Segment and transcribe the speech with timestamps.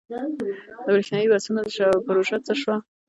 [0.81, 1.61] د بریښنايي بسونو
[2.05, 2.75] پروژه څه شوه؟